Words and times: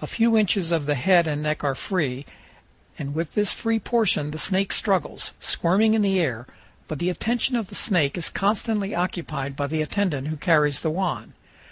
A 0.00 0.08
few 0.08 0.36
inches 0.36 0.72
of 0.72 0.86
the 0.86 0.96
head 0.96 1.28
and 1.28 1.40
neck 1.40 1.62
are 1.62 1.76
free, 1.76 2.26
and 2.98 3.14
with 3.14 3.34
this 3.34 3.52
free 3.52 3.78
portion 3.78 4.32
the 4.32 4.38
snake 4.40 4.72
struggles, 4.72 5.34
squirming 5.38 5.94
in 5.94 6.02
the 6.02 6.18
air; 6.18 6.48
but 6.88 6.98
the 6.98 7.10
attention 7.10 7.54
of 7.54 7.68
the 7.68 7.76
snake 7.76 8.18
is 8.18 8.28
constantly 8.28 8.92
occupied 8.92 9.54
by 9.54 9.68
the 9.68 9.80
attendant 9.80 10.26
who 10.26 10.36
carries 10.36 10.80
the 10.80 10.90
wand. 10.90 11.34